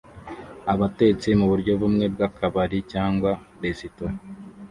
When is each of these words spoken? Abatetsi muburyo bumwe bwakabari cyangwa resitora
Abatetsi 0.73 1.27
muburyo 1.39 1.73
bumwe 1.81 2.05
bwakabari 2.13 2.77
cyangwa 2.91 3.31
resitora 3.61 4.15